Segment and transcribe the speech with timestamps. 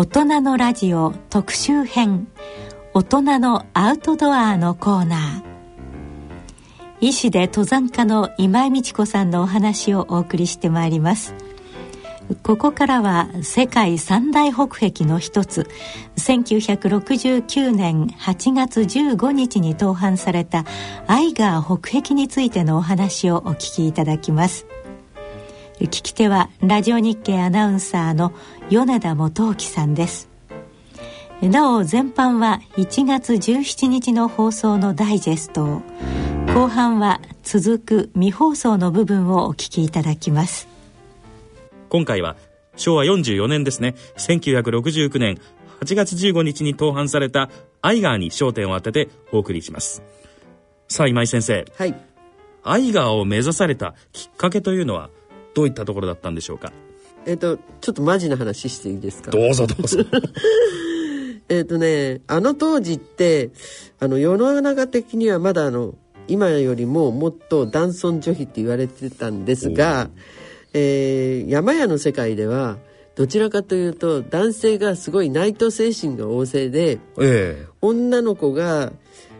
[0.00, 2.26] 大人のラジオ特集編
[2.94, 7.06] 大人のアウトドアのコーナー。
[7.06, 11.34] 医師で登山家の今井美智子さんのお話をお送りしてまいります。
[12.42, 15.68] ここからは世界三大北壁の一つ
[16.16, 20.64] 1969年8月15日に登板された
[21.08, 24.64] アイガー北壁についてのお話をお聞きいただきます。
[25.86, 28.32] 聞き手はラジオ日経アナウンサーの
[28.68, 30.28] 米田元興さんです。
[31.40, 35.64] なお前半は1月17日の放送のダイジェスト。
[35.64, 35.82] を
[36.54, 40.68] 後半は続く未放送の部分をお聞きいただきます。
[41.88, 42.36] 今回は
[42.76, 43.94] 昭和44年ですね。
[44.18, 45.38] 1969年
[45.80, 47.48] 8月15日に登板された
[47.80, 50.02] アイガーに焦点を当ててお送りします。
[50.88, 51.64] さあ今井先生。
[51.78, 51.94] はい。
[52.62, 55.08] アイガーを目指されたきっかけというのは
[55.54, 56.72] どういったところだったんでしょうか？
[57.26, 59.30] えっ、とちょっとマジな話していいですか？
[59.30, 59.98] どうぞどうぞ。
[61.48, 63.50] えっとねあの当時って
[63.98, 65.94] あの世の中的にはまだあの
[66.28, 70.10] 今よりももっと男尊女卑って言われてたんですが、
[70.72, 72.78] えー山屋の世界では
[73.16, 77.66] どちらかというと男性がすごいナイト精神が旺盛でえ。
[77.80, 78.92] 女の子が、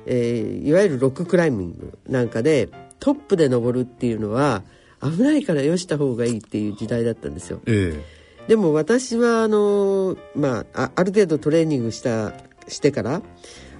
[0.07, 4.65] えーいわゆるロッククライミングなんかでトップで登るっていうのは
[5.03, 7.61] 危ないからよした方がいいっていう時代だったんですよ。
[7.67, 12.33] ええでも私はあのまああある程度トレーニングした
[12.67, 13.23] してから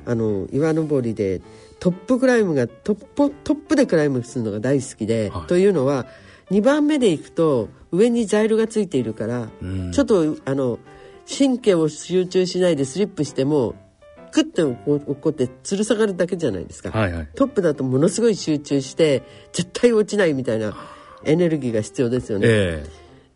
[0.07, 1.41] あの岩登りで
[1.81, 6.07] トップクライムがトップトップでクライムするのが大好きで、はいというのは
[6.51, 10.79] 2番目で行くと上にザイルがついているから、うんちょっとあの
[11.27, 13.75] 神経を集中しないでスリップしても
[14.33, 16.91] クッて落っこって吊る下がるだけじゃないですか。
[16.91, 20.77] はいはいトップだとものすごい集中して絶対落ちないみたいな
[21.25, 22.47] エネルギーが必要ですよね。
[22.49, 22.87] え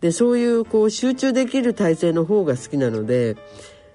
[0.00, 3.36] でそういうこう集中できる体制の方が好きなので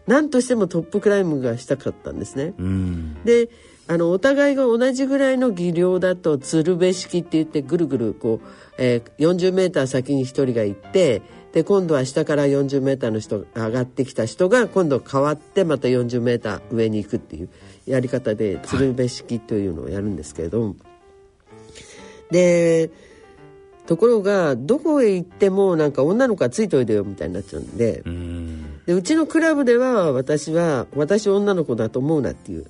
[0.07, 2.45] 何としてもトップクライムがしたかったんですね。
[2.45, 3.49] えうんで
[3.87, 8.47] あのお互いが同じぐらいの技量だと鶴瓶式って言ってぐるぐるこう、
[8.77, 11.23] えー、40メーター先に1人が行って
[11.53, 17.49] で今度は下から40メーターの人が上がってきた人が今度変わってまた40メーター上に行くっていう
[17.87, 20.75] やり方で鶴瓶式というのをやるんですけれど、
[22.29, 22.91] で
[23.89, 28.03] ところがどこへ行ってもなんか女の子がついておいでよみたいになっちゃうんで。
[28.05, 28.85] うん。
[28.85, 32.67] でうちのクラブでは私は私女の子だと思うなっていう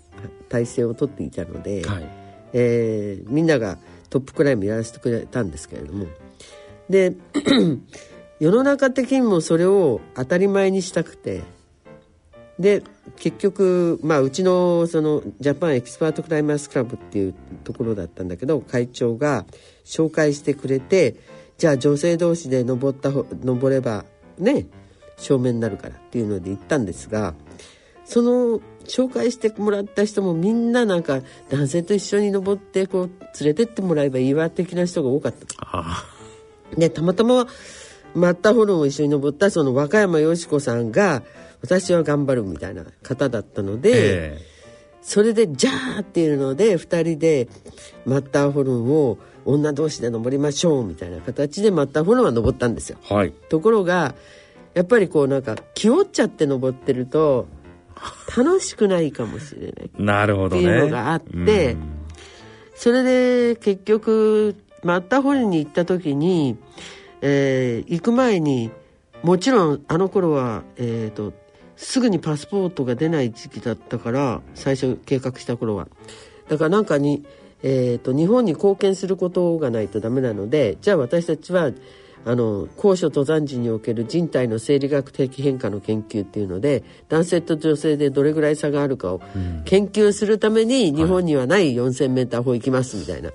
[0.48, 2.08] 体制をとっていたので、はい。
[2.54, 3.78] えーみんなが
[4.10, 6.06] トップクライムやらせてくれたんですけれども。
[6.90, 7.18] で
[8.40, 11.42] 世の中的にもそれを当たり前にしたくて
[12.60, 12.84] で
[13.16, 17.34] 結局、まあ、うちのそのジャパンエキスパートクライマースクラブっていう
[17.64, 19.46] ところだったんだけど会長が
[19.86, 21.16] 紹介してくれて
[21.58, 24.06] じゃあ女性同士で登ったほ登れば
[24.38, 24.68] ね
[25.18, 27.34] 証明になるからっていうので行ったんですが
[28.04, 35.46] その紹介してもらった人もみんななんか男性と一緒に登ってこう連れてってもらえばいいわ的な人が多かった。
[35.60, 36.06] あ
[36.76, 37.48] でたまたま
[38.16, 41.24] マッターホルンを一緒に登ったその和歌山よし子さんが
[41.62, 44.40] 私は頑張るみたいな方だったので、え
[45.02, 47.48] それで「じゃあ!」っていうので2人で
[48.06, 52.98] マッターホルンを女同士で登りましょうみたいな形でマッターホルンは登ったんですよ。
[53.10, 54.16] えはいところが
[54.74, 57.48] やっぱりこうなんか気負っちゃって登ってると
[58.38, 59.90] 楽しくないかもしれない。
[59.98, 62.00] なるほどねっていうのがあってうん
[62.76, 66.56] それで結局マッターホルンに行った時に、
[67.22, 68.72] えー行く前に
[69.24, 71.34] もちろんあの頃は、えー、と
[71.80, 75.88] すぐにパスポートが出ない時期だったから最初計画した頃は。
[76.50, 77.24] だからなんかに、
[77.64, 81.72] えー、と日本に貢献することがないとダメなのでじゃあ私たちは
[82.26, 89.22] あの高所登山時における人体の生理学的変化の研究っていうので男性と女性でどれぐらい差があるかを
[89.64, 93.32] 研究するために日本にはない 4,000m 歩行きますみたいな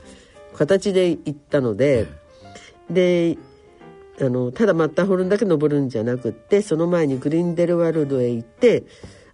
[0.55, 2.07] 形で行ったので、
[2.91, 3.39] で
[4.21, 8.85] あのただマッターホルンだけ登るんじゃなくってその前にグリンデルワルドへ行って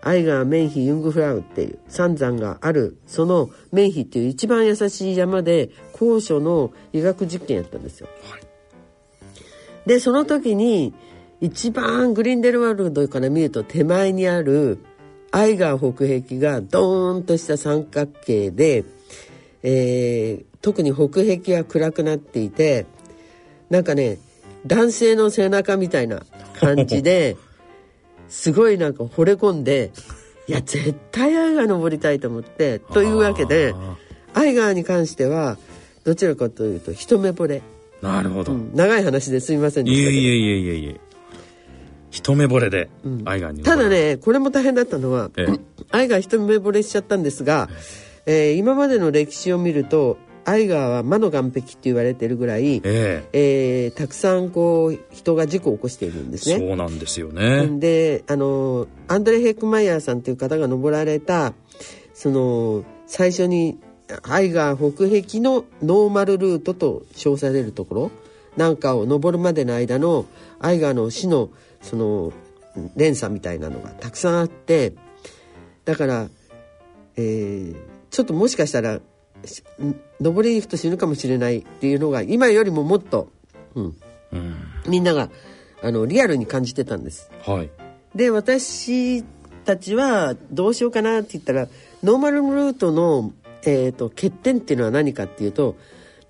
[0.00, 8.08] アイガーメンヒユングフラウっていう三山があるそのメンヒっていう一番優しい山で高所の医学実験やったんですよ。
[9.84, 10.94] でその時に
[11.40, 14.78] 一番グリンデルワルドから見ると手前にある
[15.30, 18.84] アイガー北壁がドーンとした三角形で、
[19.62, 22.86] えー特に北壁は暗くなっていて
[23.70, 24.18] なんかね
[24.66, 26.22] 男性の背中みたいな
[26.58, 27.36] 感じで
[28.28, 29.92] すごいなんか惚れ込んで
[30.46, 33.74] いや絶対アイガー登りたいと思ってというわけで
[34.34, 35.58] アイガーに関しては
[36.04, 37.62] どちらかというと一目惚れ、
[38.00, 41.00] なるほど、うん長い話ですみませんでいしたいえいえいえいえ
[42.10, 42.88] 一目惚れで
[43.24, 45.60] アイガーに、ただねこれも大変だったのは、ええ。
[45.90, 47.68] アイガー一目惚れしちゃったんですが、
[48.26, 56.66] えー今までの歴史を見るとアイガーは魔の岩壁って言われてるぐらい、ええーたくさんこう人が事故を起こしているんですえね。
[56.66, 61.52] そうなんですよね、であのアンドレ・ヘックマイヤーさんという方が登られた
[62.14, 63.78] その最初に
[64.22, 68.10] アイガー北壁のノーマルルートと称されるところ
[68.56, 70.26] なんかを登るまでの間の
[70.58, 71.50] アイガーの死の
[71.82, 72.32] その
[72.96, 74.94] 連鎖みたいなのがたくさんあって
[75.84, 76.28] だから、
[77.16, 77.76] えー
[78.10, 79.00] ちょっともしかしたら
[79.44, 79.62] し
[80.20, 83.30] 登りに行くと死ぬかもしれないっていうのが今よりももっと、
[83.74, 83.96] うん、
[84.32, 84.54] うん
[84.86, 85.30] みんなが
[85.82, 87.30] あのリアルに感じてたんです。
[87.42, 87.70] はい
[88.14, 89.22] で私
[89.64, 91.68] たちはどうしようかなって言ったら
[92.02, 93.32] ノーマルルートの、
[93.62, 95.76] えー、と欠点っていうのは何かっていうと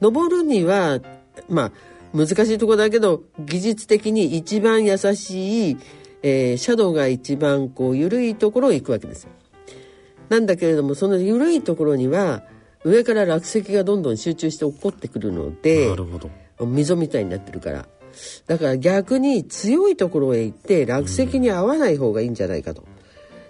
[0.00, 1.00] 登るには
[1.48, 1.72] まあ
[2.14, 5.76] 難しいところだけど技術的に一番優しい、
[6.22, 9.30] えーシャドウが一番こう緩いところを行くわけですよ。
[10.28, 12.42] なんだけれどもその緩いところには
[12.84, 16.30] 上から落石がどんどん集中して起こってくるのでなるほど
[16.66, 17.86] 溝みたいになってるから
[18.46, 22.84] だから逆に強いところへ行って落石に合わない方がいいんじゃないかと。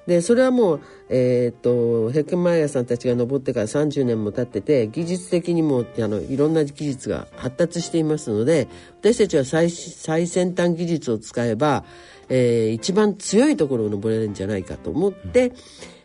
[0.07, 8.67] でそれはもう、えーっとヘッケンマイヤーさんたちが登ってから30年も経ってて技術的にもあのいろんな技術が発達していますので
[9.01, 11.85] 私たちは最最先端技術を使えば、
[12.29, 15.53] えー一番強いところを登れるんじゃないかと思って、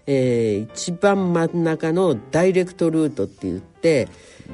[0.08, 4.08] えー一番真ん中のダイレクトルートって言って、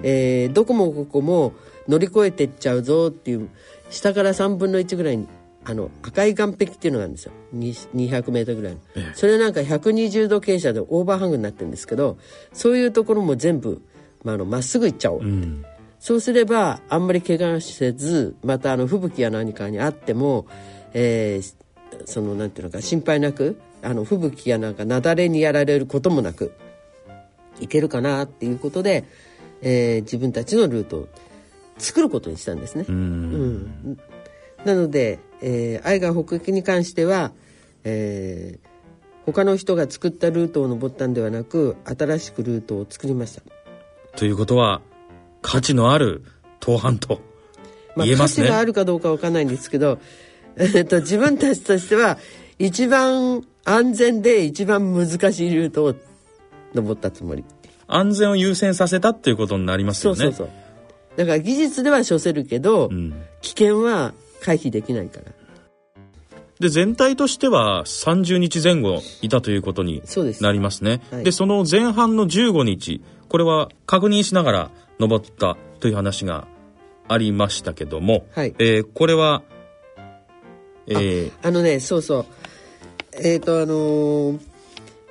[0.04, 1.54] えーどこもここも
[1.88, 3.50] 乗り越えてっちゃうぞっていう
[3.90, 5.28] 下から3分の1ぐらいに
[5.64, 7.32] あの赤い岸壁っていうのがあるんですよ。
[7.52, 8.80] に200メートルぐらいの、
[9.14, 12.18] それなんか120度傾斜でオーバーハングになってるんですけど
[12.54, 13.82] そういうところも全部
[14.24, 15.66] まああのまっすぐ行っちゃおう、うん。
[16.00, 20.48] そうすればあんまり怪我せずまたあの吹雪や何かにあっても、
[20.94, 21.56] えー
[22.06, 26.54] そのなんていうのか心配なくあの吹雪やなんか雪崩にやられることもなく
[27.60, 29.06] いけるかなっていうことで、
[29.62, 31.08] えー自分たちのルートを
[31.78, 32.86] 作ることにしたんですね。
[32.88, 32.98] うんう
[33.92, 34.00] ん
[34.64, 37.32] なので、えー、アイガー北域に関しては、
[37.84, 38.72] えー
[39.24, 43.44] 他の人が作ったルートを登ったんではなく新しくルートを作りました。
[44.18, 44.82] ということは
[45.44, 46.24] 価値のある
[46.60, 47.22] 登坂と
[47.96, 50.00] まあ、言えますね、価値があるかどうかわかんないんですけど、
[50.58, 52.18] えっと、自分たちとしては
[52.66, 55.96] 一番安全で一番難しいルートを
[56.74, 57.44] 登ったつもり。
[57.88, 61.18] 安全を優先させたっていうことになりますよねそうそうそう。
[61.18, 65.32] だから技術では処せるけど、うん危険は回避できないから。
[66.60, 70.04] で全体としては30日前後いたということに
[70.42, 76.48] なりますねはいでその前半の15日これは確認しながら登ったという話が
[77.08, 79.42] ありましたけども、はいえーこれは
[80.88, 82.26] えーあのね、そうそう。
[83.14, 84.40] えっ、と、あの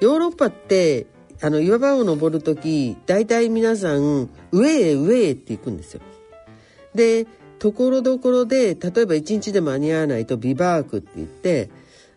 [0.00, 1.06] ヨーロッパって、
[1.43, 6.00] あの、岩場を登るとき、大体皆さん、上へ上へって行くんですよ。
[6.94, 7.26] で、
[7.58, 11.70] ところどころで、例えば一日で間に合わないとビバークって言って、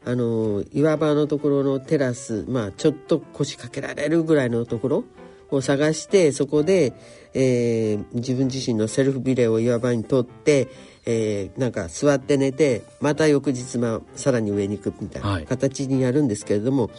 [0.05, 5.03] あの岩場のところのテラス、まあ、ちょっと腰掛けられるぐらいのところ
[5.49, 6.93] を探して、そこで、
[7.33, 10.67] えー自分自身のセルフビレを岩場に取って、
[11.05, 16.89] えーなんか座って寝てまた翌日、まあ、さらに上に行くみたいはない形にやるんですけれども、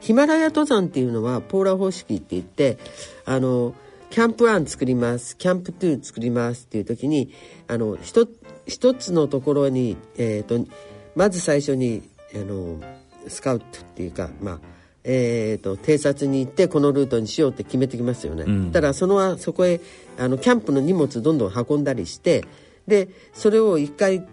[0.00, 2.78] ヒマラヤ登山っていうのはポーラー方式って言って
[3.24, 3.74] あの
[4.10, 7.32] キャンプ1作りますキャンプ2作りますっていう時に
[7.66, 8.28] あの一
[8.66, 10.70] 一つのところに、えー、と
[11.16, 12.02] まず最初に
[12.34, 12.80] あの
[13.28, 14.58] スカウトっていうかまあ
[15.06, 18.44] えー、と偵察に行ってこのルートにしようって決めてきますよね。
[18.44, 19.80] んただそのそこへ
[20.18, 22.44] あのキャンプの荷物どんどん運んだりして
[22.86, 24.26] でそれを一回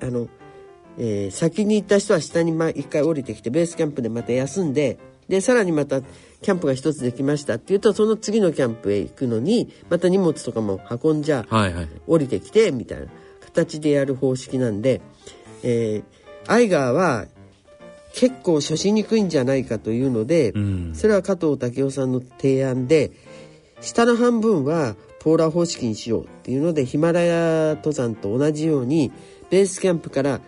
[0.00, 0.28] あの、
[0.98, 11.88] えー先に行った人は下にま一回降りてきてベースキャンプでまた休んででさらにまたキャンプが一つできましたっていうとその次のキャンプへ行くのにまた荷物とかも運んじゃはいはい。
[12.06, 13.06] 降りてきてみたいな
[13.40, 15.00] 形でやる方式なんで、
[15.62, 17.24] えーアイガーは
[18.12, 20.94] 結構初しにくいんじゃないかというので、うん。
[20.94, 23.12] それは加藤武雄さんの提案で
[23.80, 24.94] 下の半分は
[25.24, 29.10] ポーラー方式にしようっていうのでヒマラヤ登山と同じように
[29.48, 30.40] ベースキャンプから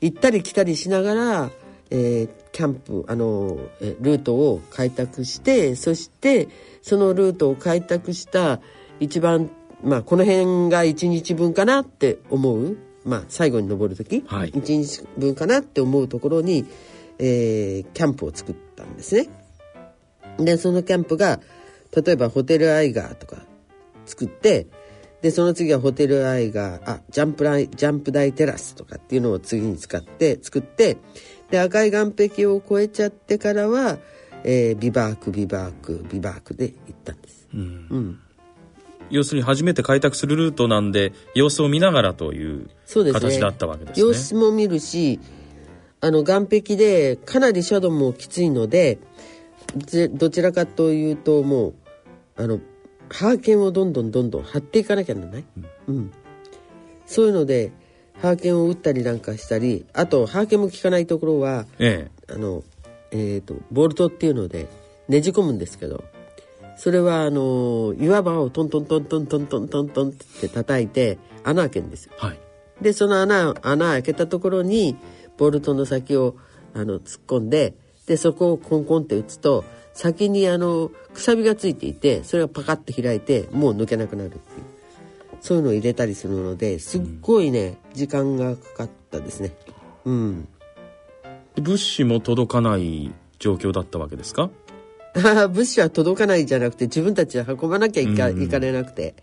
[0.00, 1.50] 行ったり来たりしながら、
[1.90, 6.48] えーキャンプあのえルートを開拓してそして
[6.82, 8.60] そのルートを開拓した
[8.98, 9.50] 一番
[9.84, 16.66] まあこの辺が1日分かなって思う、まあ、最後に登る時、はい1日分かなって思うところに、
[17.20, 19.28] えーキャンプを作ったんですね。
[20.38, 21.38] でそのキャンプが
[21.96, 23.36] 例えばホテルアイガーとか
[24.10, 24.66] 作って
[25.22, 30.96] でその次はホテルアイガーあジャンプライジャンプ台テラスとかっていうのを次に使って作って
[31.50, 33.98] で赤い岸壁を越えちゃってからは、
[34.44, 38.20] えービバークビバークビバークで行ったんです、うん。
[39.10, 44.06] 要するに初めて開拓するルートなんで様子を見ながらという形だったわけですね。
[44.06, 45.20] 様子も見るし
[46.00, 48.98] あの岸壁でかなりシャドウもきついので
[49.76, 51.74] ぜどちらかというともう
[52.36, 52.60] あの
[53.10, 55.44] ハーケンをどんどんどんどん張っていかなきゃならない、
[55.88, 56.12] うん。
[57.06, 57.72] そういうので
[58.22, 62.62] ハーケンを打ったりなんかしたりあとハーケンも効かないところはえあの、
[63.10, 64.68] えー、とボルトっていうので
[65.08, 66.04] ねじ込むんですけど
[66.76, 72.12] それはあの岩場をトントントントントントントントンって叩いて穴開けるんですよ。
[72.22, 72.38] えはい。
[72.80, 74.96] でその穴穴開けたところに
[75.36, 76.36] ボルトの先を
[76.74, 77.74] あの突っ込んで
[78.06, 84.40] でそこをコンコンって打つと先にあのくさびがついていてそれがパカッと開いてもう抜けなくなるっていう。
[85.42, 89.54] そういうのを入れたりするのですっごいね、時間がかかったですね。
[90.04, 90.48] うん。
[91.56, 94.50] 物資も届かない状況だったわけですか？
[95.14, 99.14] 物資は届かないじゃなくて自分たちで運ばなきゃいか,、いかれなくて。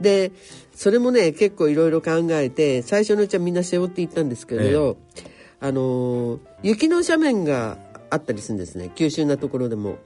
[0.00, 0.32] で
[0.74, 4.96] それもね結構いろいろ考えて最初のうちはみんな背負っていったんですけれど、
[5.60, 7.76] あのー雪の斜面が
[8.12, 8.90] あったりするんですね。
[8.94, 9.96] 急峻なところでも。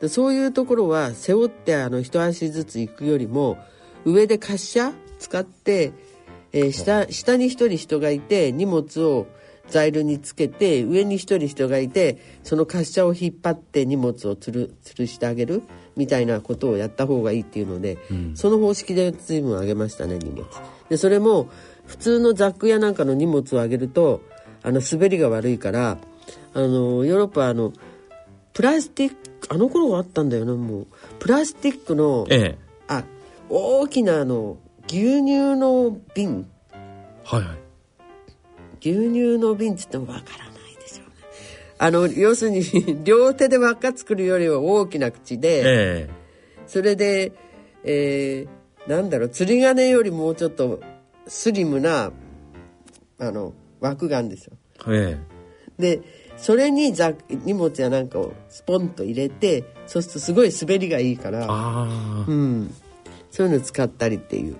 [0.00, 3.58] でそういうところは背負ってあの一足ずつ行くよりも
[4.04, 5.92] 上で滑車使って、
[6.52, 9.26] えー下下に一人人がいて荷物を
[9.68, 15.62] ザイルにつけて上に一人人がいてその滑車を引っ張って荷物をつる吊るしてあげる
[15.96, 17.98] みたいなことをやった方がいいっていうので、
[18.34, 20.46] その方式で随分上げましたね荷物。
[20.88, 21.48] でそれも
[21.86, 24.22] 普通のザックやなんかの荷物を上げると
[24.62, 25.98] あの滑りが悪いから
[26.54, 27.72] あのヨーロッパはあの
[28.52, 29.16] プラスティック
[29.48, 30.86] あの頃はあったんだよなもう。
[31.18, 32.58] プラスティックのええ。
[32.88, 33.04] あ
[33.48, 36.48] 大きなあの牛乳の瓶。
[37.24, 37.58] はいはい。
[38.80, 41.14] 牛乳の瓶っつってもわからないでしょうね。
[41.78, 42.62] あの要するに
[43.04, 46.10] 両手で輪っか作るよりは大きな口で、え。
[46.66, 47.32] それで、
[47.84, 50.80] えーなんだろう釣り鐘よりもうちょっと
[51.26, 52.12] スリムな
[53.18, 54.56] あの枠があるんですよ。
[54.88, 55.78] ええ。
[55.78, 56.02] で
[56.40, 61.46] それにざ荷物やなんかをスポンと入れてそうするとすごい滑りがいいから
[62.26, 62.74] うん、
[63.30, 64.56] そういうの使ったりっていう。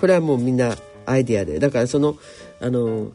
[0.00, 0.76] これはもうみんな
[1.06, 1.58] アイディアで。
[1.58, 2.16] だからその
[2.60, 3.12] あの、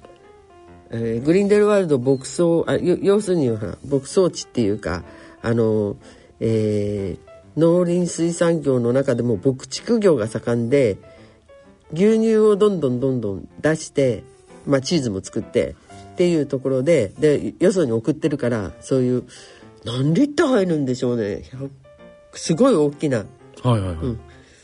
[0.90, 5.04] えーグリーンデルワールド牧草あよ要するには牧草地っていうか
[5.42, 5.96] あの、
[6.40, 10.98] えー農林水産業の中でも牧畜業が盛んで
[11.92, 14.24] 牛乳をどんどんどんどん出して、
[14.66, 15.76] まあ、チーズも作って
[16.20, 19.24] っていうところででよそに送ってるからそういう
[19.86, 21.44] 何リッター入るんでしょうね。
[21.46, 21.70] 100
[22.34, 23.20] すごい大きな。
[23.20, 24.20] はいはいはい、うん。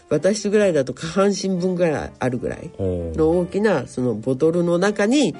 [0.09, 5.33] 私ぐらいだと下半身分ぐらいあるぐらいの大きなそのボトルの中に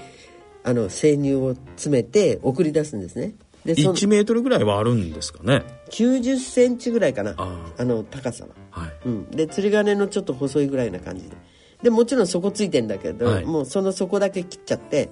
[0.64, 3.34] あの生乳を詰めて送り出すんですね。
[3.66, 5.64] でその1メートルぐらいはあるんですかね。
[5.90, 7.34] 90センチぐらいかな。
[7.36, 7.84] ああ。
[7.84, 8.92] の高さは、はい。
[9.06, 11.36] うん、で釣り鐘のちょっと細いぐらいな感じで。
[11.84, 13.46] でもちろん底ついてんだけど、はい。
[13.46, 15.10] もうその底だけ切っちゃって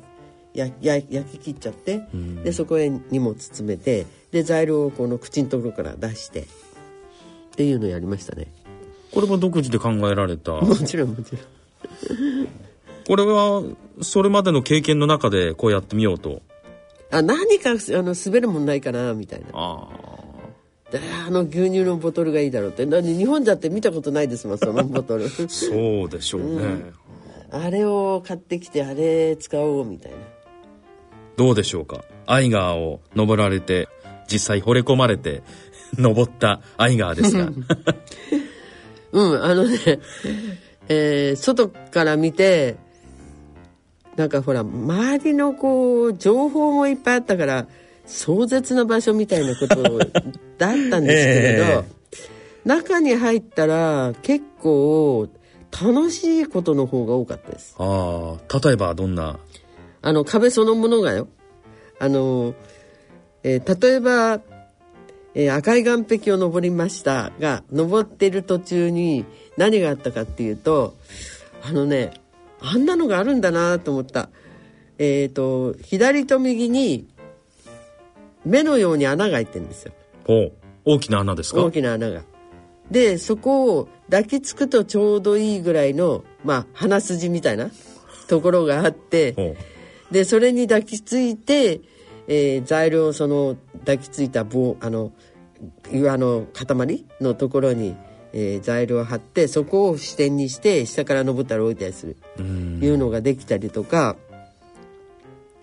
[0.54, 0.72] 焼
[1.26, 2.08] き切っちゃって
[2.44, 6.46] でそこへ荷物詰めてで材料をこの口のところから出してっ
[7.56, 8.48] ていうのをやりましたね。
[9.14, 10.54] これも独自で考えられた。
[10.54, 12.48] もちろんもちろん。
[13.08, 13.64] これは
[14.02, 16.42] それまでの経験の中でこうやってみようと。
[17.12, 19.48] あ何かあの滑るもんないかなみたいな。
[19.54, 19.88] あ
[20.92, 22.86] であの牛乳のボトルがいいだろうって。
[22.88, 25.26] だって日本じゃって見たことないですもんそのボトル。
[25.26, 26.92] あ そうでしょうね、
[27.52, 30.18] あれを買ってきてあれ使おうみたいな
[31.38, 32.04] どうでしょうか？
[32.26, 33.88] アイガーを登られて
[34.28, 35.44] 実際惚れ込まれて
[35.98, 37.50] 登ったアイガーですが。
[39.12, 39.78] うんあのね、
[40.90, 42.76] えー外から見て
[44.16, 47.68] なんかほら周りのこう情報もいっぱいあったから
[48.06, 50.10] 壮絶な場所みたいなことだっ
[50.58, 51.84] たんですけれど、 え
[52.66, 55.28] 中に入ったら結構
[55.72, 57.76] 楽しいことの方が多かったです。
[57.78, 59.38] ああ例えばどんな
[60.04, 61.28] あの壁そのものがよ。
[62.00, 62.54] あの、
[63.44, 64.42] えー例えば、
[65.34, 69.26] えー赤い岸壁を登りましたが登ってる途中に
[69.58, 70.96] 何があったかっていうと
[71.64, 72.12] あのね
[72.62, 74.30] あんなのがあるんだなと思った。
[75.00, 77.08] えっ、と左と右に
[78.46, 79.94] 目のように穴が開いてるんですよ。
[80.28, 80.52] お
[80.96, 81.64] 大きな穴ですか？
[81.64, 82.22] 大きな穴が。
[82.92, 87.72] でそこを抱きつくとちょうどいいぐらいのまあ鼻筋みたいな
[88.28, 89.56] ところがあってお
[90.14, 91.82] でそれに抱きついて、
[92.28, 95.12] えー材料をその抱きついた棒あの
[95.92, 97.96] 岩の塊のところに、
[98.32, 102.18] えー材料を貼ってそこを支点にして下から登ったり降りたりする。
[102.38, 104.16] ういうのができたりとか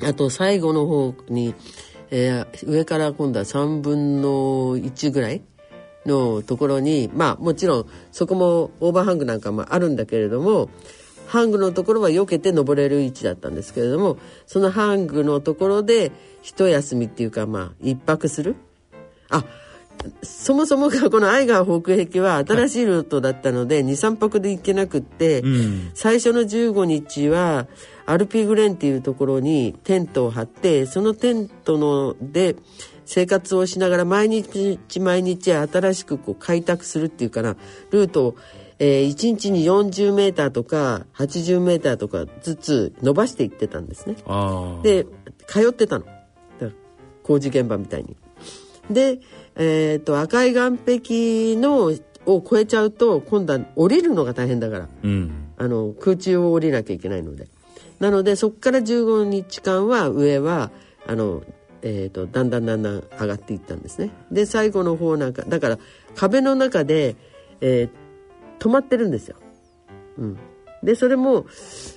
[0.02, 1.54] あと最後の方に、
[2.10, 5.42] えー上から今度は3分の1ぐらい
[6.06, 10.70] のところにまあもちろんそこもオーバーハングなんかもあるんだけれども
[11.30, 16.10] ハングのところは避けて登れる位置だったんですけれどもそのハングのところで
[16.42, 18.56] 一休みっていうかまあ一泊する？
[19.28, 19.44] あ
[20.22, 25.90] そもそもがこのアイガー北壁は新しいルートだったので、23泊で行けなくって、うん。
[25.92, 27.66] 最初の15日は
[28.06, 32.56] アルピーグレンっていうところにテントを張ってそのテントので
[33.04, 37.56] 生活をしながら毎日毎日新しくこう開拓するっていうかな
[37.90, 38.36] ルートを、
[38.80, 44.16] えー1日に40メーターとか80メーターとかずつ伸ばしていってたんですね。
[44.82, 45.06] で
[45.46, 46.06] 通ってたの。
[47.22, 48.16] 工事現場みたいに。
[48.90, 49.20] で、
[49.54, 51.92] えー、と赤い岸壁の
[52.26, 54.88] を越えちゃうと今度は降りるのが大変だから。
[55.02, 55.52] うん。
[55.58, 57.48] あの空中を降りなきゃいけないので。
[57.98, 60.70] なのでそこから15日間は上は
[61.06, 61.42] あの、
[61.82, 64.10] えー、とだんだんだんだん上がっていったんですね。
[64.32, 65.78] で最後の方なんかだから
[66.16, 67.16] 壁の中で、
[67.60, 67.99] えー
[68.60, 69.36] 止まってるんですよ、
[70.18, 70.38] うん、
[70.84, 71.46] でそれも、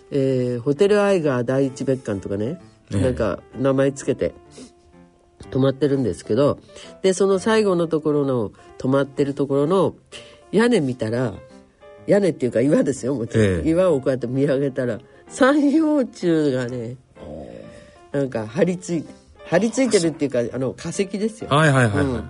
[0.10, 2.60] えーホテルアイガー第一別館とかね、
[2.92, 3.02] ええ。
[3.02, 4.34] なんか名前つけて
[5.52, 6.58] 止まってるんですけど
[7.02, 9.94] でその最後のところの止まってるところの
[10.52, 11.34] 屋根見たら
[12.08, 13.70] 屋根っていうか岩ですよもちろん、ええ。
[13.70, 16.96] 岩をこうやって見上げたら三葉虫がね
[18.12, 19.06] なんか張り付い
[19.46, 21.50] 張り付いてるっていうかあの化石ですよ。
[21.50, 22.24] はいはいはいはい、はい。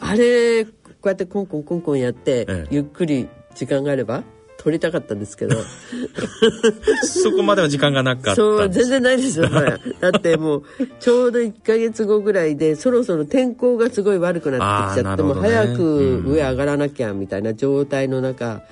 [0.00, 0.70] あれこ
[1.04, 2.66] うやってコンコンコンコンやって、ええ。
[2.70, 4.22] ゆっくり時間があれば
[4.58, 5.56] 撮りたかったんですけど。
[7.02, 9.78] そこまでは時間がなかったそう全然ないですよだ。
[10.16, 10.62] ってもう
[10.98, 15.32] ちょうど1ヶ月後ぐらいでそろそろ天候がすごい悪くなってきちゃって、ね。
[15.32, 18.62] 早く上上がらなきゃみたいな状態の中、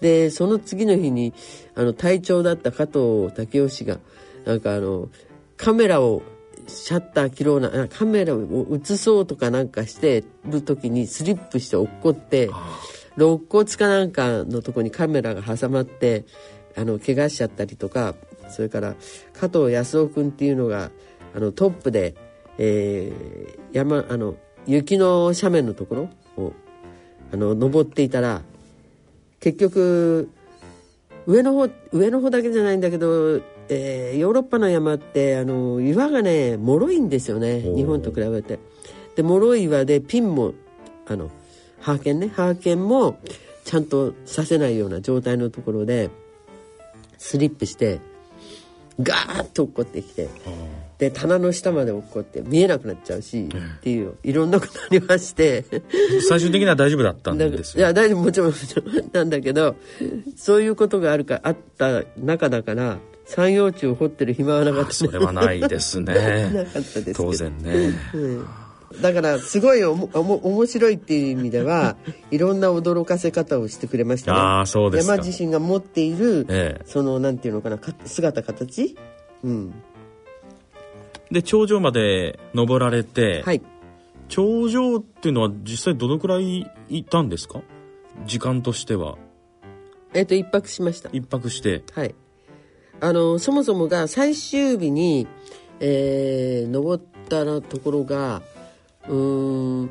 [0.00, 1.32] でその次の日に
[1.74, 3.98] あの隊長だった加藤武雄氏が
[4.44, 5.08] なんかあの
[5.56, 6.22] カメラを
[6.68, 12.50] シャッター切ろうなあカメラを映そうとかなんかしてる時にスリップして落っこって
[13.16, 16.24] 肋骨かなんかのとこにカメラが挟まって
[16.76, 18.14] あの怪我しちゃったりとか
[18.50, 18.94] それから
[19.32, 20.90] 加藤康夫君っていうのが
[21.34, 22.14] あのトップで、
[22.58, 26.52] えー山あの雪の斜面のところを
[27.32, 28.42] あの登っていたら
[29.40, 30.30] 結局
[31.26, 37.60] 上の方上の方だけじゃないんだけど、えーヨーロッパの山ってあの岩がね脆いんですよね。
[37.60, 38.58] 日本と比べて。
[39.16, 40.54] で脆い岩でピンも
[41.06, 41.30] あの
[41.80, 42.28] ハーケンね。
[42.28, 43.18] ハーケンも
[43.64, 46.10] ちゃんとさせないような状態のところで
[47.18, 48.00] スリップして
[49.00, 50.28] ガーッと落っこってきて
[50.98, 55.64] で棚の下まで落っこって見えなくなっちゃうし、っていういろんなことありまして。
[56.28, 57.80] 最終的には大丈夫だったんですよ。
[57.80, 59.10] いや大丈夫もちろんもちろん。
[59.12, 59.76] なんだけど
[60.36, 62.98] そういうことがあるかあった中だから
[63.28, 67.92] 山陽地を掘ってる暇はなかった、ね、それはないです なねかったです当然ね。
[68.14, 68.46] うん。
[69.02, 71.96] だからすごいおもおも面白いっていう意味では
[72.32, 74.38] いろんな驚かせ方をしてくれましたね。
[74.38, 75.12] ああそうですか。
[75.14, 76.82] 山自身が持っている、ええ。
[76.86, 78.96] そのなんていうのかなか姿形？
[79.44, 79.74] うん。
[81.30, 83.60] で頂上まで登られて、はい。
[84.28, 87.60] 頂上っていうのは実際どのくらい行ったんですか？
[88.26, 89.16] 時間としては。
[90.14, 91.10] えっ、と一泊しました。
[91.12, 91.82] 一泊して。
[91.92, 92.14] はい。
[93.00, 95.26] あの、そもそもが最終日に、
[95.80, 98.42] えー、登ったところが、
[99.08, 99.90] うん、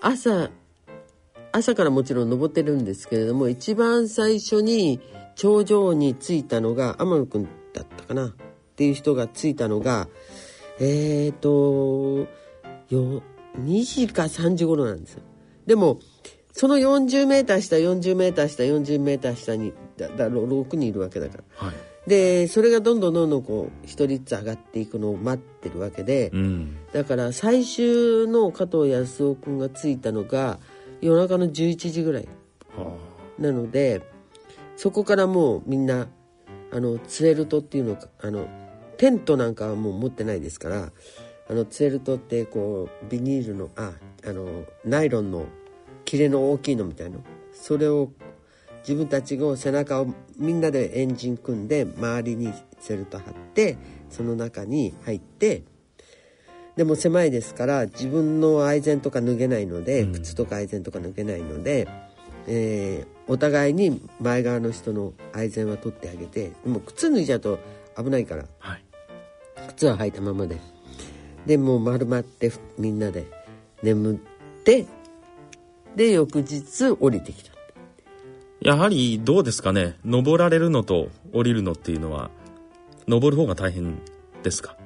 [0.00, 0.50] 朝、
[1.52, 5.00] 朝からもちろん登ってるんですけれども、一番最初に
[5.36, 8.32] 頂上に着いたのが、天野くんだったかなっ
[8.76, 10.08] ていう人が着いたのが、
[10.80, 12.26] えーと、
[12.88, 13.22] よ、
[13.58, 15.22] 2時か3時頃なんですよ。
[15.66, 16.00] でも、
[16.52, 21.66] その40メーター下、40メーター下、40メーター下に、だ、だ、6人いるわけだから。
[21.68, 26.76] はいでそれがどんどんどんどんこう一人ずつ上がっていくのを待ってるわけで、うん。
[26.92, 30.58] だから最終の加藤康夫君が着いたのが
[31.00, 32.28] 夜中の11時ぐらい。
[32.76, 32.96] は
[33.38, 34.02] なので
[34.76, 36.08] そこからもうみんな
[36.72, 38.48] あのツエルトっていうのかあの
[38.96, 40.90] テントなんかはもう持ってないですから
[41.48, 43.92] あのツエルトってこうビニールのあ
[44.26, 45.46] あのナイロンの
[46.04, 47.18] 切れの大きいのみたいな
[47.52, 48.10] それを
[48.80, 50.06] 自分たちが背中を
[50.38, 53.76] みんなでエンジン組んで周りにツエルト貼って
[54.08, 55.62] その中に入って
[56.76, 60.12] でも狭いですから自分の愛禅とか脱げないので、うん。
[60.12, 61.88] 靴とか愛禅とか脱げないので、
[62.46, 67.60] えーお互いに前側の人の愛禅は取ってあげてでも靴脱いじゃうと
[67.96, 68.84] 危ないからはい。
[69.68, 70.56] 靴は履いたままで。
[71.46, 73.26] でもう丸まってふみんなで
[73.84, 74.16] 眠っ
[74.64, 74.86] て
[75.94, 77.52] で翌日降りてきた
[78.60, 79.96] やはりどうですかね？
[80.04, 82.30] 登られるのと降りるのっていうのは
[83.08, 83.98] 登る方が大変
[84.42, 84.76] ですか？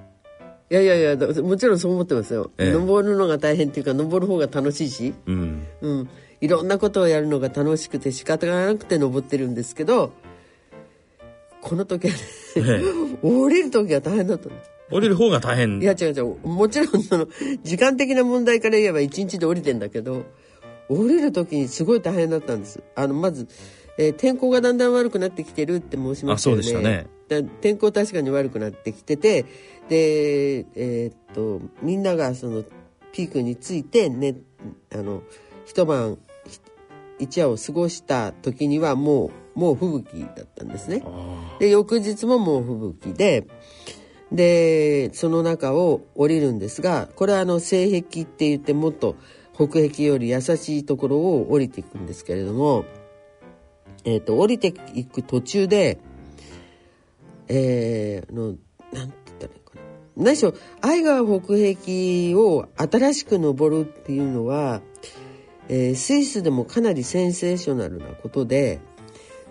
[0.70, 2.72] いやいやいやだもちろんそう思ってますよ、ええ。
[2.72, 5.66] 登るのが大変っていうか登る方が楽しいし、うん。
[5.82, 6.08] うん、
[6.40, 10.12] いろんなことをやるのが楽しくて仕方がなくて登ってるんですけど
[11.60, 12.20] この時はね
[12.56, 12.82] ええ。
[13.22, 14.54] 降りる時は大変だったの。
[14.90, 15.80] 降りる方が大変。
[15.80, 16.36] いや違う違う。
[16.48, 17.26] もちろんその
[17.62, 20.24] 時間的な問題から言えば一日で降りてんだけど
[20.88, 22.82] 降りる時にすごい大変だったんです。
[22.94, 23.48] あのまず、
[23.98, 26.62] えー天候がだんだん悪くなってきてるって申しましたよね。
[26.62, 27.06] したね。
[27.28, 29.44] だ天候確かに悪くなってきてて
[29.88, 32.64] でえーっとみんながその
[33.12, 34.36] ピークについてね
[34.92, 35.22] あの
[35.64, 36.60] 一晩ひ
[37.18, 41.02] 一夜を過ごした時にはもうもう吹雪だったんですね。
[41.06, 42.62] あで翌日ももう
[42.94, 43.46] 吹雪で
[44.32, 49.16] でその中を降りるんですがこれはあの西壁って言ってもっと
[49.54, 52.84] 北壁より優しいところを降りていくんですけれども、
[54.04, 55.98] えー、と降りていく途中で
[57.48, 58.46] えー、あの
[58.92, 59.80] なんて言ったらいいかな。
[60.16, 64.80] 何しろ愛川北壁を新しく登るっていうのは、
[65.68, 68.80] えースイスでもかなりセンセーショナルなことで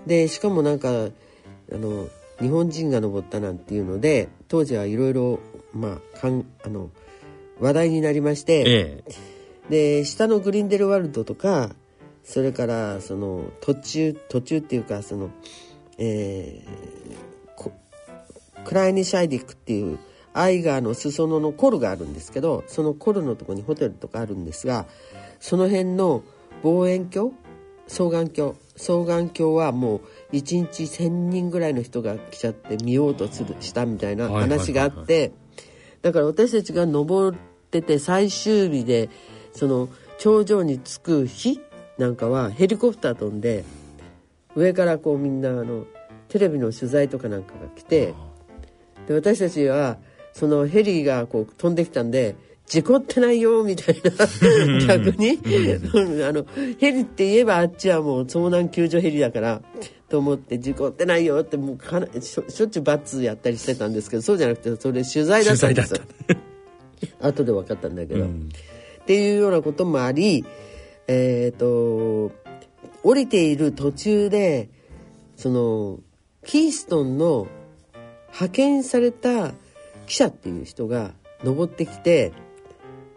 [0.05, 2.07] でしかもなんかあの
[2.39, 5.39] 日本人が登ったなんていうので当時はいろいろ
[5.73, 6.89] まあかんあの
[7.59, 9.32] 話題になりまして、ええ。
[9.69, 11.71] で下のグリンデルワルドとか
[12.23, 15.29] それからその途中途中っていうかその
[15.97, 17.71] えーこ
[18.65, 19.99] クライニシャイディックっていう
[20.33, 24.85] アイガーの裾野のコルがあるんですけどそのコルのとこにホテルとかあるんですが
[25.39, 26.23] その辺の
[26.63, 27.33] 望遠鏡
[27.87, 29.97] 双眼鏡双眼鏡はも
[30.31, 35.33] う1日1,000人ぐらいの人が来ちゃって見ようとするしたみたいな話があって
[36.01, 37.37] だから私たちが登っ
[37.69, 39.09] てて最終日で
[39.53, 41.59] その頂上に着く日
[41.97, 43.63] なんかはヘリコプター飛んで
[44.55, 45.85] 上からこうみんなあの
[46.27, 48.13] テレビの取材とかなんかが来て
[49.07, 49.97] で私たちは
[50.33, 52.35] そのヘリがこう飛んできたんで
[52.65, 54.11] 事故ってないよみたいな
[54.87, 56.23] 逆にうん。
[56.23, 56.45] あの
[56.79, 59.61] ヘリって言えばあっちはもう遭難救助ヘリだから
[60.09, 65.99] と思って事故ってないよってもうかなしょしょっちゅうバツやったりしてたんですけどそうじゃなくてそれ取材だったんですよ。
[66.29, 66.39] 取
[67.19, 68.49] 後で分かったんだけど、うん
[69.03, 70.45] っていうようなこともあり
[71.07, 72.31] えっ、と
[73.03, 74.69] 降りている途中で
[75.35, 75.99] その
[76.45, 77.47] キーストンの
[78.27, 79.51] 派遣された
[80.07, 81.11] 記者っていう人が
[81.43, 82.31] 登ってきて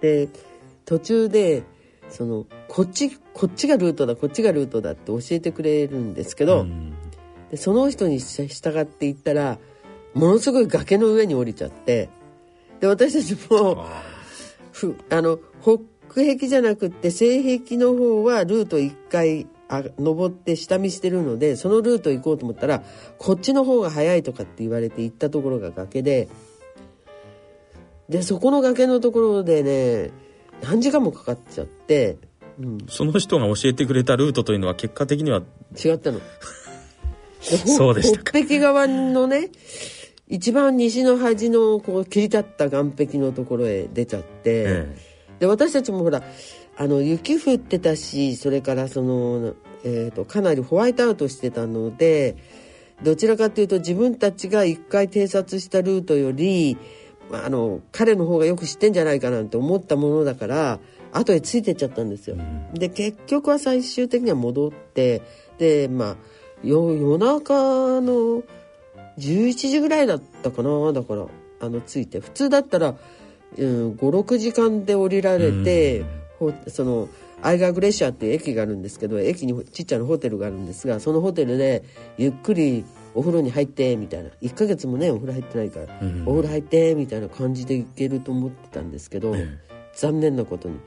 [0.01, 0.29] で
[0.85, 1.63] 途中で
[2.09, 6.95] そのこっちこっちがルートだこっちがルートだって教えてくれるんですけど、うん。
[7.51, 9.59] でその人に従っていったら
[10.15, 12.09] ものすごい崖の上に降りちゃって
[12.81, 14.03] で私たちもあ。
[14.73, 22.85] ふあの北壁じゃなくって西壁の方はルート1回あ登って下見してるのでそのルート行こうと思ったら
[23.19, 26.29] こっちの方が早いとかって言われて行ったところが崖で
[28.09, 30.13] でそこの崖のところでね
[30.63, 32.17] 何時間もかかっちゃって、
[32.61, 35.43] うん、その人が教えてくれたルートというのは結果的には
[35.85, 36.21] 違ったの。
[37.41, 38.31] そうでしたか。
[38.31, 39.51] 北壁側のね
[40.29, 46.23] 一番西の端のこう切り立った岸壁のところへ出ちゃって、えで私たちもほら
[46.79, 52.37] あの雪降ってたしそれからその、えー、とかなりホワイトアウトしてたので
[53.03, 56.77] どちらかというと自分たちが一回偵察したルートより
[57.31, 60.79] まああの彼の方がよく知ってんじゃないかなんて思ったものだから
[61.13, 62.37] 後へついてっちゃったんですよ。
[62.75, 65.23] で結局は最終的には戻って
[65.59, 66.17] でまあ
[66.67, 68.43] よ夜中の
[69.19, 71.27] 11時ぐらいだったかなだから
[71.61, 72.97] あの着いて普通だったら、
[73.59, 76.05] うん、56時間で降りられて、
[76.39, 77.09] ほその
[77.43, 81.85] アイガーグレシアっていう駅があるんですけど駅にちっちゃなホテルがあるんですがそのホテルで
[82.17, 84.31] ゆっくりお風呂に入ってみたいな。
[84.43, 86.23] 1ヶ月もねお風呂入ってないから、うん。
[86.27, 89.59] お風呂入ってみたいな感じで行けると思ってたんですけど、え
[89.95, 90.79] 残念なことに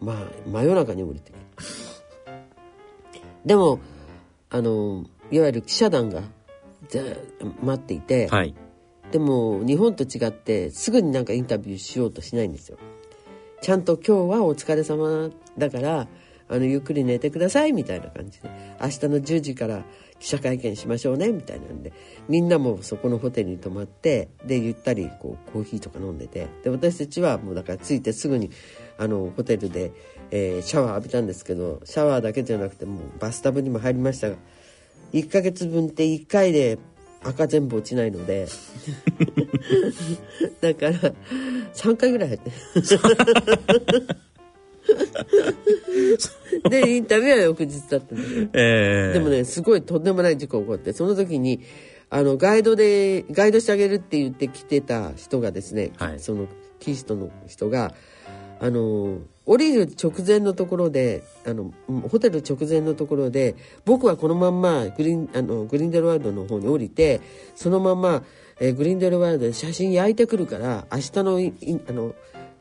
[0.00, 0.16] まあ
[0.48, 1.40] 真夜中に降りてくる。
[3.44, 3.80] でも
[4.48, 6.22] あのいわゆる記者団が
[7.62, 8.54] 待っていて、はい
[9.14, 12.78] でも日本と違ってすぐになんかインタビューしようとしないんですよ。
[13.62, 16.08] ちゃんと今日はお疲れ様だから
[16.48, 18.50] あのゆっくり寝てくださいみたいな感じで。
[18.82, 19.84] 明日の10時から
[20.18, 21.92] 記者会見しましょうねみたいなんで。
[22.28, 26.48] みんなもそこのホテルに泊まってでゆったりこうコーヒーとか飲んでて。
[26.64, 28.50] で私たちはもうだから着いてすぐに
[28.98, 29.92] あのホテルで、
[30.32, 34.34] えーシャワー浴びたんですけどシャワーだけじゃなくてもうバスタブにも入りましたが
[35.12, 36.80] 1ヶ月分って1回で
[37.24, 38.46] 赤全部落ちないので。
[40.60, 41.14] だから
[41.74, 42.52] 3回ぐらい入って。
[46.68, 51.60] でインタビューは翌日だったんだけど、えー、でもねすごいとんでもない事故起こってその時に
[52.10, 56.20] あのガイドでガイドしてあげるって言って来てた人がですね、はい。
[56.20, 56.46] その
[56.78, 57.94] キーストの人が
[58.60, 67.20] あの降りる直前のところであのうんホテル直前のところで僕はこのまんまグリーンあのグリーンデルワールドの方に降りて
[67.54, 68.22] そのまま、
[68.58, 72.14] えーグリーンデルワールドで写真焼いてくるから明日のいいあの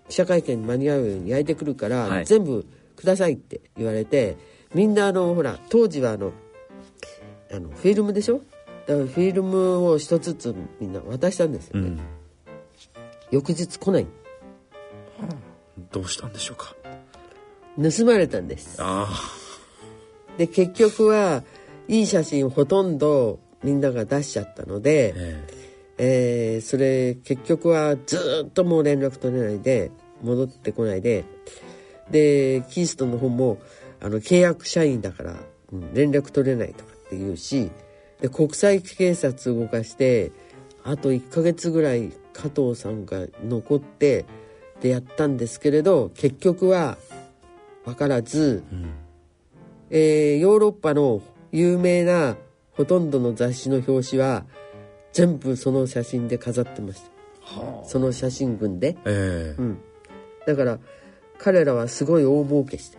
[0.10, 2.26] 記者会見に間に合うように焼いてくるから、はい。
[2.26, 2.65] 全部
[2.96, 4.38] くださいって言われて
[4.74, 6.32] みんなあのほら当時はあの
[7.52, 8.41] あのフィルムでしょ？
[8.88, 12.00] だからフィルムを一つずつみんな渡したんですよね、うん。
[13.32, 14.08] 翌日来ない
[15.91, 16.75] どうしたんでしょうか？
[17.81, 18.77] 盗まれたんです。
[18.79, 19.09] あ
[20.38, 21.43] で結局は
[21.88, 25.43] いい写真をほとんどみんなが出しちゃったのあで、え
[25.97, 26.57] え。
[26.57, 29.91] ーそれ結局はずーっともう連絡取れないで
[30.23, 31.23] 戻ってこないで
[32.12, 33.59] でキーストの方も
[34.01, 35.31] あの契約社員だから、
[35.71, 37.71] うん連絡取れないとかって言うし
[38.21, 40.31] で国際警察動かして
[40.83, 44.25] あと1ヶ月ぐらい加藤さんが残って
[44.84, 46.98] でやったんですけれど結局は
[47.86, 48.63] 分からず、
[49.89, 51.22] えーヨーロッパの
[51.54, 52.36] 有名な
[52.74, 54.46] ほとんどの雑誌の表紙は
[55.13, 57.62] 全部その写真で飾ってました。
[57.62, 57.88] はあ。
[57.88, 59.62] その写真群で、ええ。
[59.62, 59.78] うん、
[60.46, 60.80] だから
[61.38, 62.98] 彼らはすごい大儲けして。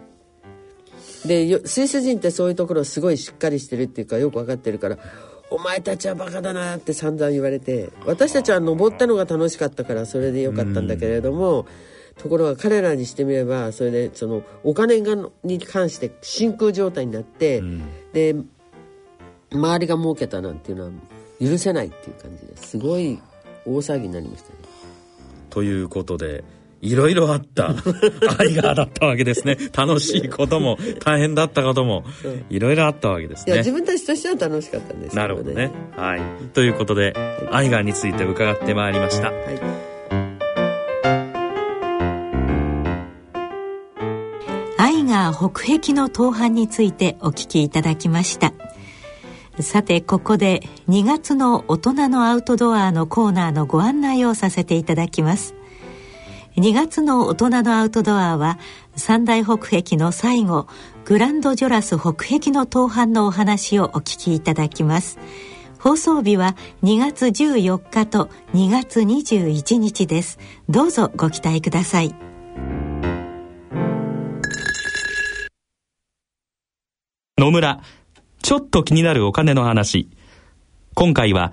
[1.27, 4.99] でよスイス人ってそういうところすごいしっかりしてるっていうかよく分かってるから
[5.55, 11.67] 「お前たちはバカだな」って散々言われて私たちは登ったのが楽しかったからそれでよかったんだけれども、
[12.19, 18.35] ところが彼らにしてみればそれでそのお金がに関して真空状態になって、んで
[19.53, 20.91] 周りが儲けたなんていうのは
[21.41, 23.21] 許せないっていう感じですごい
[23.65, 24.57] 大騒ぎになりましたね。
[25.51, 26.43] ということで
[26.85, 27.71] いろいろあった。
[27.71, 27.73] ア
[28.45, 29.57] イガーだったわけですね。
[29.73, 32.05] 楽しいことも大変だったことも
[32.51, 35.11] いろいろあったわけですいや自ね分たちとしては楽しかったんです。
[35.13, 35.71] けなるほどね。
[35.97, 36.21] はい。
[36.53, 37.15] ということで
[37.51, 39.31] アイガーについて伺ってまいりました。
[39.31, 39.61] はい。
[44.77, 48.53] アイガー北壁の盗犯についてお聞きいただきました。
[49.61, 55.55] さてここで2月の大人のアウトドアのコーナーのご案内をさせていただきます
[56.57, 58.59] 2月の大人のアウトドアは
[58.95, 60.69] 三大北壁の最後
[61.05, 65.19] グランドジョラス北壁の盗犯のお話をお聞きいただきます。
[65.81, 70.39] 放送日は2月14日と2月21日です。
[70.69, 72.15] どうぞご期待ください。
[77.37, 77.83] 野村
[78.43, 80.09] ちょっと気になるお金の話。
[80.95, 81.53] 今回は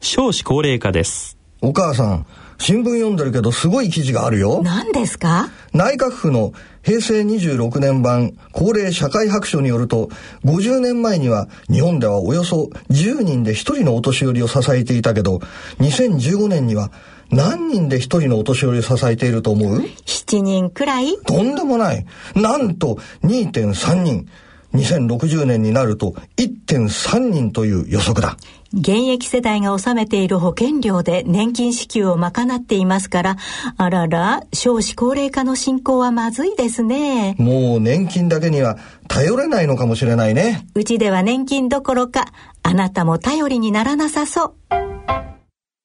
[0.00, 1.38] 少子高齢化です。
[1.62, 2.26] お母さん、
[2.60, 4.60] 新聞読んでるけどすごい記事があるよ。
[4.62, 5.48] 何ですか？
[5.72, 10.10] 内閣府の平成26年版高齢社会白書によると、
[10.44, 15.38] 50年前には日本ではおよそ10人で1人のお年寄りを支えていたけど、
[15.78, 16.92] 2015年には
[17.30, 21.16] 何人で1人のお年寄りを支えていると思う？7人くらい？
[21.26, 22.04] とんでもない。
[22.34, 24.28] なんと2.3人。
[24.74, 28.36] 2060年になると1.3人という予測だ。
[28.72, 33.36] 現役世代が納めている保険料で年金支給を賄っていますから、
[33.76, 37.34] あらら、少子高齢化の進行はまずいですね。
[37.38, 38.78] もう年金だけには
[39.08, 40.68] 頼れないのかもしれないね。
[40.74, 42.26] うちでは年金どころか、
[42.62, 44.54] あなたも頼りにならなさそう。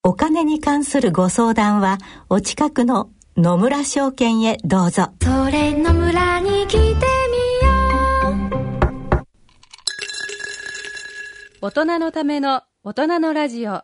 [0.04, 1.98] お金に関するご相談は、
[2.30, 5.08] お近くの野村証券へどうぞ。
[5.24, 7.14] それの村に来て
[11.65, 13.82] 大人のための大人のラジオ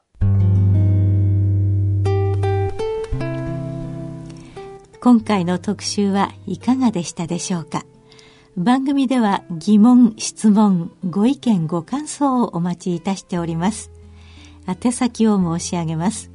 [5.00, 7.84] 今回の特集はいかがでしたでしょうか？
[8.56, 13.90] 番組では疑問、質問、ご意見、ご感想をお待ちいたしております。
[14.68, 16.30] 宛先を申し上げます。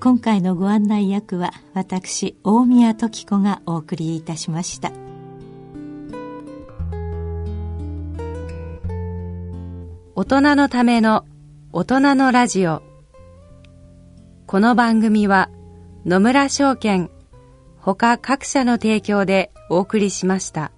[0.00, 4.90] 今回のご案内役は、私、大宮時子がお送りいたしました。
[10.16, 11.24] 大人のための
[11.72, 12.82] 大人のラジオ
[14.46, 15.48] この番組は
[16.04, 17.10] 野村証券
[17.82, 20.72] 他各社の提供でお送りしました。